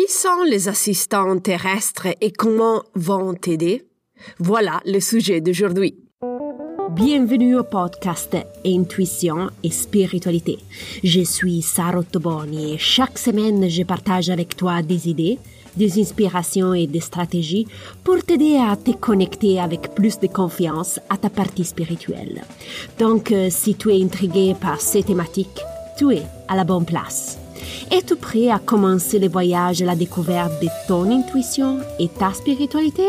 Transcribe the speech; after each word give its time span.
Qui 0.00 0.10
sont 0.10 0.44
les 0.46 0.66
assistants 0.66 1.38
terrestres 1.40 2.06
et 2.22 2.30
comment 2.30 2.84
vont 2.94 3.34
t'aider? 3.34 3.86
Voilà 4.38 4.80
le 4.86 4.98
sujet 4.98 5.42
d'aujourd'hui. 5.42 5.94
Bienvenue 6.92 7.58
au 7.58 7.64
podcast 7.64 8.34
Intuition 8.64 9.50
et 9.62 9.70
Spiritualité. 9.70 10.58
Je 11.04 11.20
suis 11.20 11.60
Sarah 11.60 12.02
Toboni 12.02 12.72
et 12.72 12.78
chaque 12.78 13.18
semaine 13.18 13.68
je 13.68 13.82
partage 13.82 14.30
avec 14.30 14.56
toi 14.56 14.80
des 14.80 15.10
idées, 15.10 15.38
des 15.76 16.00
inspirations 16.00 16.72
et 16.72 16.86
des 16.86 17.00
stratégies 17.00 17.66
pour 18.02 18.24
t'aider 18.24 18.56
à 18.56 18.76
te 18.76 18.92
connecter 18.92 19.60
avec 19.60 19.94
plus 19.94 20.18
de 20.18 20.28
confiance 20.28 20.98
à 21.10 21.18
ta 21.18 21.28
partie 21.28 21.66
spirituelle. 21.66 22.42
Donc, 22.98 23.32
euh, 23.32 23.48
si 23.50 23.74
tu 23.74 23.90
es 23.90 24.02
intrigué 24.02 24.54
par 24.58 24.80
ces 24.80 25.02
thématiques, 25.02 25.60
tu 25.98 26.14
es 26.14 26.22
à 26.48 26.56
la 26.56 26.64
bonne 26.64 26.86
place. 26.86 27.39
Es-tu 27.92 28.14
prêt 28.14 28.48
à 28.50 28.60
commencer 28.60 29.18
le 29.18 29.28
voyage 29.28 29.82
à 29.82 29.84
la 29.84 29.96
découverte 29.96 30.62
de 30.62 30.68
ton 30.86 31.10
intuition 31.10 31.80
et 31.98 32.08
ta 32.08 32.32
spiritualité? 32.32 33.02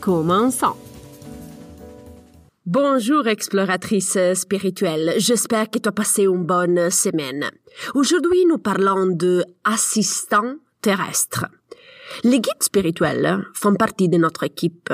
Commençons. 0.00 0.74
Bonjour 2.66 3.28
exploratrice 3.28 4.18
spirituelle, 4.34 5.14
j'espère 5.18 5.70
que 5.70 5.78
tu 5.78 5.88
as 5.88 5.92
passé 5.92 6.24
une 6.24 6.44
bonne 6.44 6.90
semaine. 6.90 7.48
Aujourd'hui 7.94 8.44
nous 8.46 8.58
parlons 8.58 9.06
de 9.06 9.44
assistants 9.62 10.56
terrestres. 10.82 11.46
Les 12.24 12.40
guides 12.40 12.62
spirituels 12.62 13.44
font 13.54 13.76
partie 13.76 14.08
de 14.08 14.18
notre 14.18 14.42
équipe. 14.42 14.92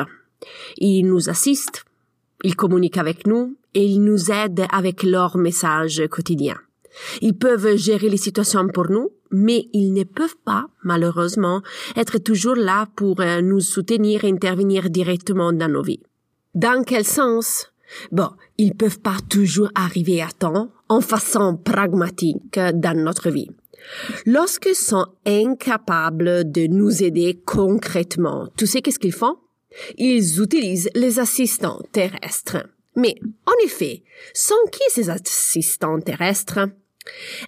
Ils 0.77 1.05
nous 1.05 1.31
assistent, 1.31 1.85
ils 2.45 2.55
communiquent 2.55 2.99
avec 2.99 3.27
nous 3.27 3.57
et 3.73 3.83
ils 3.83 4.05
nous 4.05 4.31
aident 4.31 4.67
avec 4.71 5.05
leurs 5.05 5.39
messages 5.39 6.03
quotidiens. 6.11 6.61
Ils 7.21 7.37
peuvent 7.37 7.77
gérer 7.77 8.09
les 8.09 8.17
situations 8.17 8.69
pour 8.69 8.91
nous, 8.91 9.11
mais 9.31 9.69
ils 9.73 9.93
ne 9.93 10.05
peuvent 10.05 10.39
pas, 10.45 10.67
malheureusement, 10.83 11.63
être 11.97 12.19
toujours 12.19 12.57
là 12.57 12.87
pour 12.97 13.21
euh, 13.21 13.41
nous 13.41 13.61
soutenir 13.61 14.25
et 14.25 14.29
intervenir 14.29 14.91
directement 14.91 15.53
dans 15.53 15.69
nos 15.71 15.83
vies. 15.83 16.03
Dans 16.55 16.83
quel 16.85 17.05
sens? 17.05 17.73
Bon, 18.13 18.31
ils 18.59 18.75
peuvent 18.75 19.01
pas 19.01 19.17
toujours 19.29 19.71
arriver 19.75 20.23
à 20.23 20.29
temps, 20.31 20.71
en 20.89 21.01
façon 21.01 21.57
pragmatique 21.57 22.59
dans 22.75 22.97
notre 22.97 23.31
vie. 23.31 23.49
Lorsqu'ils 24.27 24.75
sont 24.75 25.07
incapables 25.27 26.51
de 26.51 26.67
nous 26.67 27.03
aider 27.03 27.41
concrètement, 27.45 28.49
tu 28.57 28.67
sais 28.67 28.83
qu'est-ce 28.83 28.99
qu'ils 28.99 29.13
font? 29.13 29.37
Ils 29.97 30.41
utilisent 30.41 30.91
les 30.95 31.19
assistants 31.19 31.81
terrestres. 31.93 32.67
Mais, 32.97 33.15
en 33.47 33.65
effet, 33.65 34.03
sont 34.35 34.55
qui 34.73 34.83
ces 34.89 35.11
assistants 35.11 36.01
terrestres 36.01 36.69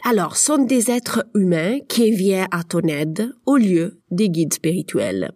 Alors, 0.04 0.36
sont 0.36 0.58
des 0.58 0.90
êtres 0.90 1.26
humains 1.34 1.78
qui 1.88 2.10
viennent 2.10 2.48
à 2.50 2.64
ton 2.64 2.80
aide 2.82 3.32
au 3.46 3.56
lieu 3.56 4.00
des 4.10 4.30
guides 4.30 4.54
spirituels. 4.54 5.32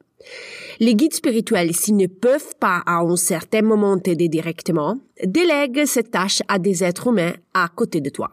Les 0.80 0.94
guides 0.94 1.14
spirituels, 1.14 1.74
s'ils 1.74 1.96
ne 1.96 2.06
peuvent 2.06 2.54
pas 2.60 2.82
à 2.86 2.98
un 2.98 3.16
certain 3.16 3.62
moment 3.62 3.98
t'aider 3.98 4.28
directement, 4.28 4.98
délèguent 5.24 5.86
cette 5.86 6.10
tâche 6.10 6.42
à 6.48 6.58
des 6.58 6.84
êtres 6.84 7.08
humains 7.08 7.34
à 7.54 7.68
côté 7.74 8.00
de 8.00 8.10
toi. 8.10 8.32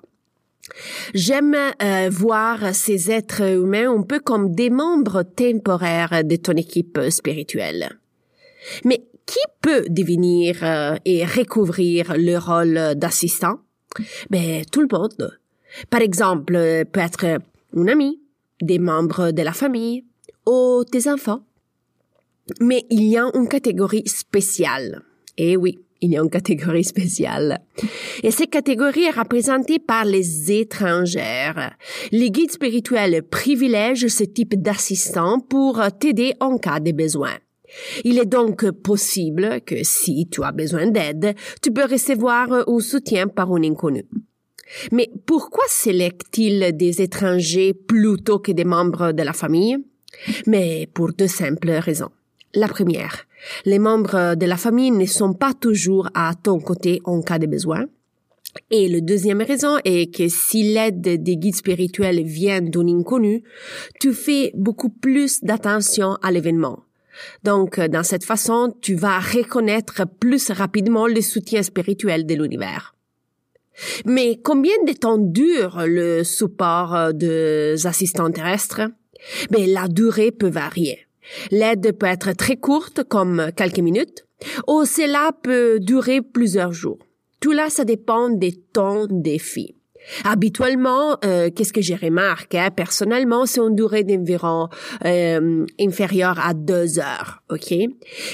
J'aime 1.13 1.55
euh, 1.55 2.09
voir 2.09 2.73
ces 2.73 3.11
êtres 3.11 3.41
humains 3.41 3.91
un 3.91 4.01
peu 4.01 4.19
comme 4.19 4.55
des 4.55 4.69
membres 4.69 5.23
temporaires 5.23 6.23
de 6.23 6.35
ton 6.37 6.53
équipe 6.53 6.99
spirituelle. 7.09 7.97
Mais 8.85 9.05
qui 9.25 9.39
peut 9.61 9.85
devenir 9.89 10.59
euh, 10.63 10.95
et 11.05 11.25
recouvrir 11.25 12.15
le 12.17 12.37
rôle 12.37 12.95
d'assistant? 12.95 13.59
Ben 14.29 14.63
tout 14.71 14.81
le 14.81 14.87
monde. 14.91 15.37
Par 15.89 16.01
exemple, 16.01 16.53
peut 16.91 16.99
être 16.99 17.39
un 17.75 17.87
ami, 17.87 18.19
des 18.61 18.79
membres 18.79 19.31
de 19.31 19.41
la 19.41 19.53
famille 19.53 20.05
ou 20.45 20.83
tes 20.89 21.09
enfants. 21.09 21.41
Mais 22.59 22.85
il 22.89 23.03
y 23.03 23.17
a 23.17 23.29
une 23.33 23.47
catégorie 23.47 24.07
spéciale. 24.07 25.01
Eh 25.37 25.57
oui, 25.57 25.79
il 26.01 26.11
y 26.11 26.17
a 26.17 26.21
une 26.21 26.29
catégorie 26.29 26.83
spéciale. 26.83 27.61
Et 28.21 28.31
cette 28.31 28.49
catégorie 28.49 29.05
est 29.05 29.17
représentée 29.17 29.79
par 29.79 30.05
les 30.05 30.51
étrangères. 30.51 31.75
Les 32.11 32.29
guides 32.29 32.51
spirituels 32.51 33.23
privilègent 33.23 34.07
ce 34.07 34.25
type 34.25 34.61
d'assistant 34.61 35.39
pour 35.39 35.81
t'aider 35.99 36.33
en 36.39 36.57
cas 36.57 36.79
de 36.79 36.91
besoin. 36.91 37.33
Il 38.03 38.19
est 38.19 38.25
donc 38.25 38.69
possible 38.71 39.61
que 39.65 39.83
si 39.83 40.27
tu 40.29 40.43
as 40.43 40.51
besoin 40.51 40.87
d'aide, 40.87 41.35
tu 41.61 41.71
peux 41.71 41.85
recevoir 41.85 42.51
un 42.51 42.79
soutien 42.79 43.27
par 43.27 43.51
un 43.51 43.63
inconnu. 43.63 44.03
Mais 44.91 45.09
pourquoi 45.25 45.63
sélectent-ils 45.67 46.75
des 46.75 47.01
étrangers 47.01 47.73
plutôt 47.73 48.39
que 48.39 48.51
des 48.51 48.65
membres 48.65 49.11
de 49.11 49.23
la 49.23 49.33
famille? 49.33 49.77
Mais 50.47 50.87
pour 50.93 51.13
deux 51.13 51.27
simples 51.27 51.71
raisons. 51.71 52.11
La 52.55 52.67
première, 52.67 53.25
les 53.65 53.79
membres 53.79 54.35
de 54.35 54.45
la 54.45 54.57
famille 54.57 54.91
ne 54.91 55.05
sont 55.05 55.33
pas 55.33 55.53
toujours 55.53 56.09
à 56.13 56.33
ton 56.35 56.59
côté 56.59 57.01
en 57.03 57.21
cas 57.21 57.39
de 57.39 57.47
besoin. 57.47 57.85
Et 58.69 58.87
la 58.87 59.01
deuxième 59.01 59.41
raison 59.41 59.77
est 59.83 60.13
que 60.13 60.27
si 60.27 60.61
l'aide 60.61 61.01
des 61.01 61.37
guides 61.37 61.55
spirituels 61.55 62.23
vient 62.23 62.61
d'un 62.61 62.87
inconnu, 62.87 63.43
tu 63.99 64.13
fais 64.13 64.51
beaucoup 64.53 64.89
plus 64.89 65.43
d'attention 65.43 66.17
à 66.21 66.31
l'événement. 66.31 66.83
Donc, 67.43 67.79
dans 67.79 68.03
cette 68.03 68.23
façon, 68.23 68.75
tu 68.81 68.95
vas 68.95 69.19
reconnaître 69.19 70.03
plus 70.19 70.51
rapidement 70.51 71.07
le 71.07 71.21
soutien 71.21 71.63
spirituel 71.63 72.25
de 72.25 72.35
l'univers. 72.35 72.92
Mais 74.05 74.39
combien 74.43 74.75
de 74.85 74.93
temps 74.93 75.17
dure 75.17 75.83
le 75.85 76.23
support 76.23 77.13
des 77.13 77.85
assistants 77.85 78.31
terrestres? 78.31 78.81
Ben, 79.49 79.69
la 79.69 79.87
durée 79.87 80.31
peut 80.31 80.49
varier. 80.49 80.99
L'aide 81.51 81.97
peut 81.97 82.05
être 82.05 82.33
très 82.33 82.57
courte, 82.57 83.03
comme 83.03 83.51
quelques 83.55 83.79
minutes, 83.79 84.25
ou 84.67 84.85
cela 84.85 85.31
peut 85.41 85.79
durer 85.79 86.21
plusieurs 86.21 86.73
jours. 86.73 86.99
Tout 87.39 87.51
là, 87.51 87.69
ça 87.69 87.85
dépend 87.85 88.29
des 88.29 88.53
temps 88.53 89.05
défis. 89.09 89.75
Habituellement, 90.25 91.17
euh, 91.23 91.49
qu'est-ce 91.49 91.71
que 91.71 91.81
j'ai 91.81 91.95
remarqué 91.95 92.67
personnellement, 92.75 93.45
c'est 93.45 93.61
une 93.61 93.75
durée 93.75 94.03
d'environ 94.03 94.67
euh, 95.05 95.65
inférieure 95.79 96.39
à 96.39 96.53
deux 96.53 96.99
heures, 96.99 97.41
ok? 97.49 97.73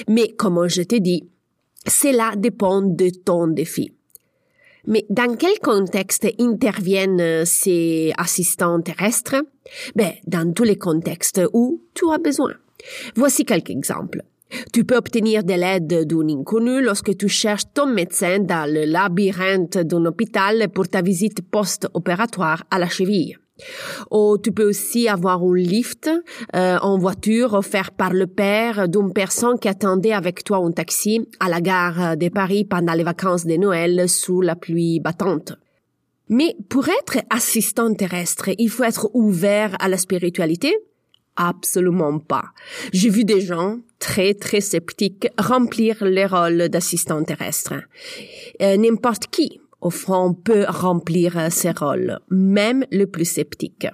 Mais 0.08 0.30
comme 0.30 0.68
je 0.68 0.82
t'ai 0.82 1.00
dit, 1.00 1.30
cela 1.88 2.34
dépend 2.36 2.82
de 2.82 3.10
ton 3.10 3.48
défi. 3.48 3.94
Mais 4.90 5.06
dans 5.10 5.36
quel 5.38 5.60
contexte 5.60 6.28
interviennent 6.40 7.46
ces 7.46 8.12
assistants 8.18 8.82
terrestres? 8.82 9.36
Ben, 9.96 10.14
dans 10.26 10.52
tous 10.52 10.64
les 10.64 10.78
contextes 10.78 11.42
où 11.54 11.84
tu 11.94 12.12
as 12.12 12.18
besoin. 12.18 12.54
Voici 13.16 13.46
quelques 13.46 13.70
exemples. 13.70 14.24
Tu 14.74 14.84
peux 14.84 14.98
obtenir 14.98 15.44
de 15.44 15.54
l'aide 15.54 16.08
d'un 16.08 16.28
inconnu 16.28 16.82
lorsque 16.82 17.16
tu 17.16 17.28
cherches 17.28 17.72
ton 17.74 17.86
médecin 17.86 18.40
dans 18.40 18.68
le 18.68 18.86
labyrinthe 18.86 19.78
d'un 19.78 20.06
hôpital 20.06 20.70
pour 20.70 20.88
ta 20.88 21.04
visite 21.04 21.48
post-opératoire 21.50 22.64
à 22.72 22.80
la 22.80 22.90
cheville. 22.90 23.38
Ou 24.12 24.38
tu 24.38 24.52
peux 24.52 24.68
aussi 24.68 25.08
avoir 25.08 25.42
un 25.44 25.56
lift 25.56 26.10
euh, 26.56 26.78
en 26.82 26.98
voiture 26.98 27.54
offert 27.54 27.92
par 27.92 28.14
le 28.14 28.28
père 28.28 28.88
d'une 28.88 29.14
personne 29.14 29.60
qui 29.60 29.68
attendait 29.68 30.14
avec 30.14 30.44
toi 30.44 30.58
un 30.58 30.72
taxi 30.72 31.28
à 31.40 31.50
la 31.50 31.62
gare 31.62 32.18
de 32.18 32.30
Paris 32.30 32.66
pendant 32.66 32.94
les 32.94 33.04
vacances 33.04 33.46
de 33.46 33.56
Noël 33.56 34.10
sous 34.10 34.42
la 34.42 34.56
pluie 34.56 35.00
battante. 35.00 35.54
Mais 36.30 36.56
pour 36.70 36.88
être 36.88 37.18
assistant 37.30 37.94
terrestre, 37.94 38.50
il 38.58 38.70
faut 38.70 38.84
être 38.84 39.10
ouvert 39.14 39.76
à 39.80 39.88
la 39.88 39.98
spiritualité, 39.98 40.76
Absolument 41.42 42.20
pas. 42.20 42.50
J'ai 42.92 43.10
vu 43.10 43.24
des 43.24 43.40
gens 43.40 43.80
très 43.98 44.34
très 44.34 44.60
sceptiques 44.60 45.30
remplir 45.38 46.04
les 46.04 46.26
rôles 46.26 46.68
d'assistant 46.68 47.24
terrestre. 47.24 47.76
Euh, 48.62 48.76
N'importe 48.76 49.28
qui, 49.28 49.62
fond, 49.90 50.34
peut 50.34 50.66
remplir 50.68 51.52
ces 51.52 51.72
rôles, 51.72 52.20
même 52.30 52.86
le 52.92 53.06
plus 53.06 53.26
sceptique. 53.26 53.88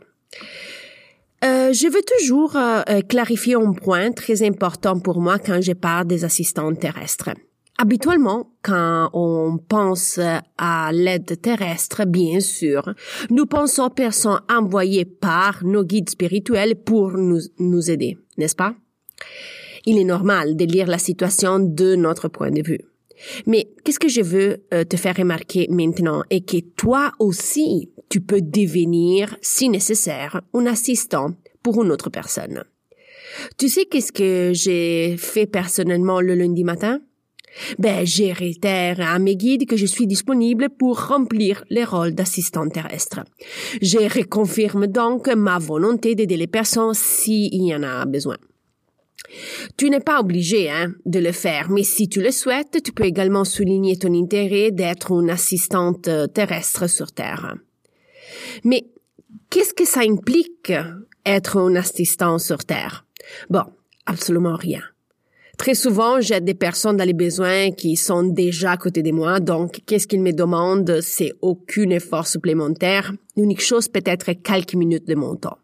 Euh, 1.43 1.73
je 1.73 1.87
veux 1.87 2.01
toujours 2.17 2.55
euh, 2.55 3.01
clarifier 3.01 3.55
un 3.55 3.73
point 3.73 4.11
très 4.11 4.41
important 4.41 4.99
pour 4.99 5.21
moi 5.21 5.37
quand 5.37 5.61
je 5.61 5.73
parle 5.73 6.07
des 6.07 6.23
assistants 6.23 6.73
terrestres. 6.73 7.29
Habituellement, 7.77 8.51
quand 8.63 9.09
on 9.13 9.57
pense 9.57 10.19
à 10.57 10.91
l'aide 10.93 11.41
terrestre, 11.41 12.05
bien 12.05 12.39
sûr, 12.39 12.93
nous 13.29 13.45
pensons 13.45 13.83
aux 13.83 13.89
personnes 13.89 14.39
envoyées 14.49 15.03
par 15.03 15.63
nos 15.65 15.83
guides 15.83 16.09
spirituels 16.09 16.75
pour 16.75 17.11
nous, 17.11 17.41
nous 17.59 17.91
aider, 17.91 18.17
n'est-ce 18.37 18.55
pas? 18.55 18.75
Il 19.85 19.99
est 19.99 20.05
normal 20.05 20.55
de 20.55 20.65
lire 20.65 20.87
la 20.87 20.97
situation 20.97 21.59
de 21.59 21.95
notre 21.95 22.29
point 22.29 22.49
de 22.49 22.63
vue. 22.65 22.79
Mais 23.45 23.67
qu'est-ce 23.83 23.99
que 23.99 24.09
je 24.09 24.21
veux 24.21 24.63
euh, 24.73 24.83
te 24.83 24.97
faire 24.97 25.15
remarquer 25.15 25.67
maintenant 25.69 26.23
est 26.29 26.47
que 26.47 26.57
toi 26.75 27.11
aussi, 27.19 27.89
tu 28.09 28.21
peux 28.21 28.41
devenir, 28.41 29.35
si 29.41 29.69
nécessaire, 29.69 30.41
un 30.53 30.65
assistant 30.65 31.31
pour 31.63 31.83
une 31.83 31.91
autre 31.91 32.09
personne? 32.09 32.63
Tu 33.57 33.69
sais 33.69 33.85
qu'est-ce 33.85 34.11
que 34.11 34.51
j'ai 34.53 35.15
fait 35.17 35.45
personnellement 35.45 36.21
le 36.21 36.35
lundi 36.35 36.63
matin? 36.63 37.01
Ben, 37.79 38.05
j'ai 38.05 38.33
réitère 38.33 38.99
à 38.99 39.17
mes 39.19 39.35
guides 39.35 39.65
que 39.65 39.77
je 39.77 39.85
suis 39.85 40.07
disponible 40.07 40.69
pour 40.69 41.07
remplir 41.07 41.63
les 41.69 41.85
rôles 41.85 42.13
d'assistant 42.13 42.67
terrestre. 42.67 43.21
Je 43.81 43.97
reconfirme 43.97 44.87
donc 44.87 45.27
ma 45.29 45.57
volonté 45.57 46.15
d'aider 46.15 46.37
les 46.37 46.47
personnes 46.47 46.93
s'il 46.93 47.63
y 47.63 47.73
en 47.73 47.83
a 47.83 48.05
besoin. 48.05 48.37
Tu 49.77 49.89
n'es 49.89 49.99
pas 49.99 50.19
obligé 50.19 50.69
hein, 50.69 50.93
de 51.05 51.19
le 51.19 51.31
faire, 51.31 51.69
mais 51.69 51.83
si 51.83 52.07
tu 52.07 52.21
le 52.21 52.31
souhaites, 52.31 52.81
tu 52.83 52.91
peux 52.91 53.05
également 53.05 53.43
souligner 53.43 53.97
ton 53.97 54.13
intérêt 54.13 54.71
d'être 54.71 55.11
une 55.11 55.29
assistante 55.29 56.09
terrestre 56.33 56.87
sur 56.87 57.11
Terre. 57.11 57.55
Mais 58.63 58.85
qu'est-ce 59.49 59.73
que 59.73 59.85
ça 59.85 60.01
implique 60.01 60.71
être 61.25 61.57
un 61.57 61.75
assistant 61.75 62.37
sur 62.37 62.59
Terre? 62.59 63.05
Bon, 63.49 63.63
absolument 64.05 64.55
rien. 64.55 64.81
Très 65.57 65.73
souvent, 65.73 66.19
j'aide 66.19 66.43
des 66.43 66.53
personnes 66.53 66.97
dans 66.97 67.05
les 67.05 67.13
besoins 67.13 67.71
qui 67.71 67.95
sont 67.95 68.23
déjà 68.23 68.71
à 68.71 68.77
côté 68.77 69.01
de 69.03 69.11
moi, 69.11 69.39
donc 69.39 69.81
qu'est-ce 69.85 70.05
qu'ils 70.05 70.21
me 70.21 70.33
demandent? 70.33 70.99
C'est 71.01 71.31
aucun 71.41 71.89
effort 71.91 72.27
supplémentaire. 72.27 73.13
L'unique 73.37 73.61
chose 73.61 73.87
peut 73.87 74.03
être 74.05 74.33
quelques 74.33 74.75
minutes 74.75 75.07
de 75.07 75.15
mon 75.15 75.35
temps. 75.35 75.57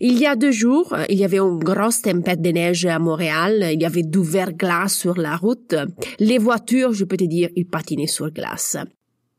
Il 0.00 0.18
y 0.18 0.26
a 0.26 0.36
deux 0.36 0.50
jours, 0.50 0.94
il 1.08 1.18
y 1.18 1.24
avait 1.24 1.38
une 1.38 1.58
grosse 1.58 2.02
tempête 2.02 2.42
de 2.42 2.50
neige 2.50 2.86
à 2.86 2.98
Montréal. 2.98 3.70
Il 3.72 3.80
y 3.80 3.84
avait 3.84 4.02
du 4.02 4.22
verglas 4.22 4.88
sur 4.88 5.16
la 5.18 5.36
route. 5.36 5.74
Les 6.18 6.38
voitures, 6.38 6.92
je 6.92 7.04
peux 7.04 7.16
te 7.16 7.24
dire, 7.24 7.48
ils 7.56 7.66
patinaient 7.66 8.06
sur 8.06 8.30
glace. 8.30 8.76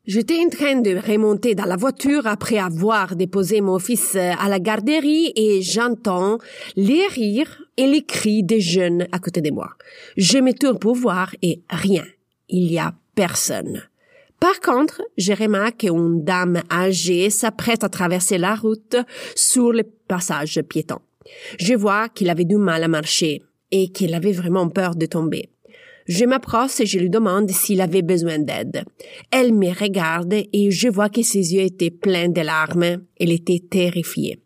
J'étais 0.07 0.37
en 0.37 0.49
train 0.49 0.81
de 0.81 0.95
remonter 0.95 1.55
dans 1.55 1.65
la 1.65 1.77
voiture 1.77 2.27
après 2.27 2.59
avoir 2.59 3.15
déposé 3.15 3.59
mon 3.59 3.79
fils 3.79 4.15
à 4.15 4.47
la 4.47 4.59
garderie 4.59 5.33
et 5.35 5.63
j'entends 5.63 6.37
les 6.75 7.07
rires 7.07 7.63
et 7.75 7.87
les 7.87 8.03
cris 8.03 8.43
des 8.43 8.61
jeunes 8.61 9.07
à 9.11 9.17
côté 9.17 9.41
de 9.41 9.49
moi. 9.49 9.71
Je 10.15 10.37
me 10.37 10.53
tourne 10.53 10.77
pour 10.77 10.93
voir 10.93 11.35
et 11.41 11.63
rien. 11.71 12.05
Il 12.49 12.71
y 12.71 12.77
a 12.77 12.93
personne. 13.15 13.81
Par 14.39 14.59
contre, 14.59 15.01
je 15.17 15.33
remarque 15.33 15.77
qu'une 15.77 16.23
dame 16.23 16.61
âgée 16.71 17.29
s'apprête 17.29 17.83
à 17.83 17.89
traverser 17.89 18.37
la 18.37 18.55
route 18.55 18.97
sur 19.35 19.71
le 19.71 19.83
passage 19.83 20.61
piéton. 20.69 20.99
Je 21.57 21.73
vois 21.73 22.09
qu'il 22.09 22.29
avait 22.29 22.45
du 22.45 22.57
mal 22.57 22.83
à 22.83 22.87
marcher 22.87 23.41
et 23.71 23.89
qu'il 23.89 24.13
avait 24.13 24.31
vraiment 24.31 24.69
peur 24.69 24.95
de 24.95 25.05
tomber. 25.05 25.49
Je 26.07 26.23
m'approche 26.25 26.79
et 26.81 26.85
je 26.85 26.99
lui 26.99 27.09
demande 27.09 27.49
s'il 27.49 27.81
avait 27.81 28.03
besoin 28.03 28.37
d'aide. 28.37 28.83
Elle 29.31 29.53
me 29.53 29.73
regarde 29.73 30.35
et 30.53 30.69
je 30.69 30.87
vois 30.87 31.09
que 31.09 31.23
ses 31.23 31.55
yeux 31.55 31.63
étaient 31.63 31.89
pleins 31.89 32.29
de 32.29 32.41
larmes. 32.41 33.01
Elle 33.19 33.31
était 33.31 33.63
terrifiée. 33.67 34.39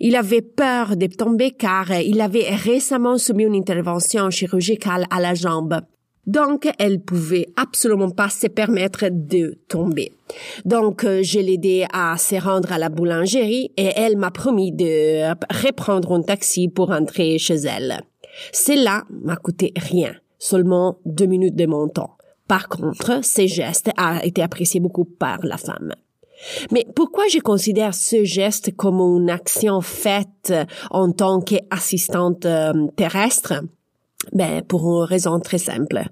Il 0.00 0.16
avait 0.16 0.42
peur 0.42 0.96
de 0.96 1.06
tomber 1.06 1.52
car 1.52 1.90
il 1.92 2.20
avait 2.20 2.54
récemment 2.54 3.16
subi 3.16 3.44
une 3.44 3.54
intervention 3.54 4.28
chirurgicale 4.28 5.06
à 5.10 5.20
la 5.20 5.34
jambe. 5.34 5.80
Donc, 6.26 6.68
elle 6.78 7.00
pouvait 7.00 7.46
absolument 7.56 8.10
pas 8.10 8.28
se 8.28 8.48
permettre 8.48 9.08
de 9.10 9.58
tomber. 9.68 10.12
Donc, 10.64 11.02
je 11.04 11.38
l'ai 11.38 11.54
aidé 11.54 11.86
à 11.92 12.16
se 12.18 12.34
rendre 12.34 12.72
à 12.72 12.78
la 12.78 12.88
boulangerie 12.88 13.70
et 13.76 13.92
elle 13.94 14.16
m'a 14.16 14.30
promis 14.30 14.72
de 14.72 15.30
reprendre 15.64 16.12
un 16.12 16.22
taxi 16.22 16.68
pour 16.68 16.88
rentrer 16.88 17.38
chez 17.38 17.54
elle. 17.54 18.00
Cela 18.52 19.04
m'a 19.10 19.36
coûté 19.36 19.72
rien 19.76 20.14
seulement 20.38 20.98
deux 21.04 21.26
minutes 21.26 21.56
de 21.56 21.66
mon 21.66 21.88
temps. 21.88 22.16
Par 22.48 22.68
contre, 22.68 23.24
ces 23.24 23.48
gestes 23.48 23.90
a 23.96 24.24
été 24.24 24.42
apprécié 24.42 24.80
beaucoup 24.80 25.04
par 25.04 25.38
la 25.44 25.56
femme. 25.56 25.92
Mais 26.70 26.86
pourquoi 26.94 27.24
je 27.28 27.38
considère 27.38 27.94
ce 27.94 28.24
geste 28.24 28.76
comme 28.76 29.00
une 29.00 29.30
action 29.30 29.80
faite 29.80 30.52
en 30.90 31.10
tant 31.10 31.40
qu'assistante 31.40 32.44
euh, 32.44 32.88
terrestre? 32.94 33.62
Ben, 34.32 34.62
pour 34.62 35.02
une 35.02 35.08
raison 35.08 35.38
très 35.40 35.58
simple. 35.58 36.04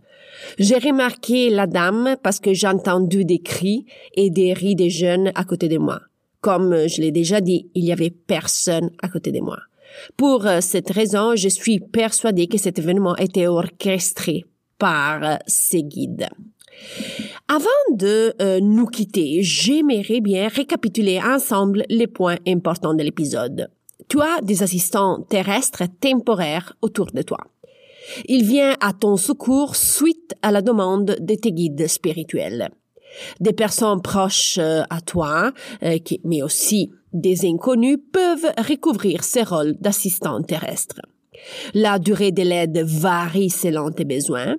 J'ai 0.58 0.78
remarqué 0.78 1.50
la 1.50 1.66
dame 1.66 2.16
parce 2.22 2.40
que 2.40 2.52
j'ai 2.52 2.66
entendu 2.66 3.24
des 3.24 3.40
cris 3.40 3.86
et 4.14 4.30
des 4.30 4.52
rires 4.52 4.76
des 4.76 4.90
jeunes 4.90 5.32
à 5.34 5.44
côté 5.44 5.68
de 5.68 5.78
moi. 5.78 6.00
Comme 6.40 6.88
je 6.88 7.00
l'ai 7.00 7.10
déjà 7.10 7.40
dit, 7.40 7.70
il 7.74 7.84
y 7.84 7.92
avait 7.92 8.10
personne 8.10 8.90
à 9.02 9.08
côté 9.08 9.32
de 9.32 9.40
moi. 9.40 9.58
Pour 10.16 10.46
euh, 10.46 10.60
cette 10.60 10.90
raison, 10.90 11.36
je 11.36 11.48
suis 11.48 11.80
persuadée 11.80 12.46
que 12.46 12.58
cet 12.58 12.78
événement 12.78 13.16
était 13.16 13.46
orchestré 13.46 14.44
par 14.78 15.22
euh, 15.22 15.36
ces 15.46 15.82
guides. 15.82 16.28
Avant 17.48 17.96
de 17.96 18.34
euh, 18.42 18.60
nous 18.60 18.86
quitter, 18.86 19.42
j'aimerais 19.42 20.20
bien 20.20 20.48
récapituler 20.48 21.20
ensemble 21.22 21.84
les 21.88 22.08
points 22.08 22.38
importants 22.46 22.94
de 22.94 23.02
l'épisode. 23.02 23.70
Tu 24.08 24.20
as 24.20 24.40
des 24.42 24.62
assistants 24.62 25.22
terrestres 25.22 25.84
temporaires 26.00 26.74
autour 26.82 27.06
de 27.12 27.22
toi. 27.22 27.38
Il 28.26 28.44
vient 28.44 28.76
à 28.80 28.92
ton 28.92 29.16
secours 29.16 29.76
suite 29.76 30.34
à 30.42 30.50
la 30.50 30.62
demande 30.62 31.16
de 31.20 31.34
tes 31.34 31.52
guides 31.52 31.86
spirituels. 31.88 32.70
Des 33.40 33.52
personnes 33.52 34.02
proches 34.02 34.58
à 34.58 35.00
toi, 35.00 35.52
mais 36.24 36.42
aussi 36.42 36.90
des 37.12 37.46
inconnus 37.46 37.98
peuvent 38.12 38.52
recouvrir 38.58 39.22
ces 39.22 39.44
rôles 39.44 39.74
d'assistant 39.80 40.42
terrestre. 40.42 41.00
La 41.74 41.98
durée 41.98 42.32
de 42.32 42.42
l'aide 42.42 42.78
varie 42.78 43.50
selon 43.50 43.90
tes 43.90 44.04
besoins. 44.04 44.56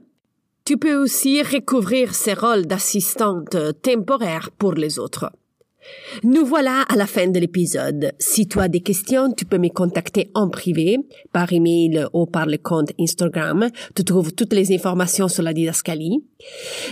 Tu 0.63 0.77
peux 0.77 0.95
aussi 0.95 1.41
recouvrir 1.43 2.15
ces 2.15 2.33
rôles 2.33 2.65
d'assistante 2.65 3.55
temporaire 3.81 4.49
pour 4.57 4.73
les 4.73 4.99
autres. 4.99 5.31
Nous 6.23 6.45
voilà 6.45 6.83
à 6.83 6.95
la 6.95 7.05
fin 7.05 7.27
de 7.27 7.39
l'épisode. 7.39 8.13
Si 8.19 8.47
tu 8.47 8.59
as 8.59 8.67
des 8.67 8.81
questions, 8.81 9.31
tu 9.33 9.45
peux 9.45 9.57
me 9.57 9.69
contacter 9.69 10.29
en 10.33 10.49
privé, 10.49 10.97
par 11.31 11.51
email 11.51 12.05
ou 12.13 12.25
par 12.25 12.45
le 12.45 12.57
compte 12.57 12.91
Instagram. 12.99 13.69
Tu 13.95 14.03
trouves 14.03 14.33
toutes 14.33 14.53
les 14.53 14.73
informations 14.73 15.27
sur 15.27 15.43
la 15.43 15.53
didascalie. 15.53 16.23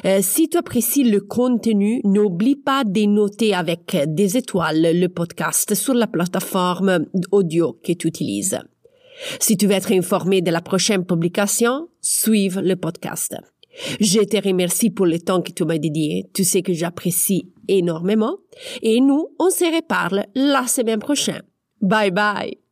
Euh, 0.05 0.19
si 0.21 0.49
tu 0.49 0.57
apprécies 0.57 1.03
le 1.03 1.21
contenu, 1.21 2.01
n'oublie 2.03 2.55
pas 2.55 2.83
de 2.83 3.05
noter 3.05 3.53
avec 3.53 3.97
des 4.07 4.37
étoiles 4.37 4.99
le 4.99 5.07
podcast 5.07 5.73
sur 5.73 5.93
la 5.93 6.07
plateforme 6.07 7.05
audio 7.31 7.79
que 7.83 7.93
tu 7.93 8.07
utilises. 8.07 8.59
Si 9.39 9.57
tu 9.57 9.67
veux 9.67 9.73
être 9.73 9.91
informé 9.91 10.41
de 10.41 10.51
la 10.51 10.61
prochaine 10.61 11.05
publication, 11.05 11.87
suive 12.01 12.59
le 12.59 12.75
podcast. 12.75 13.35
Je 13.99 14.21
te 14.21 14.37
remercie 14.37 14.89
pour 14.89 15.05
le 15.05 15.19
temps 15.19 15.41
que 15.41 15.51
tu 15.51 15.65
m'as 15.65 15.77
dédié. 15.77 16.29
Tu 16.33 16.43
sais 16.43 16.61
que 16.61 16.73
j'apprécie 16.73 17.51
énormément. 17.67 18.37
Et 18.81 18.99
nous, 18.99 19.27
on 19.39 19.49
se 19.49 19.65
reparle 19.75 20.25
la 20.35 20.67
semaine 20.67 20.99
prochaine. 20.99 21.43
Bye 21.81 22.11
bye. 22.11 22.62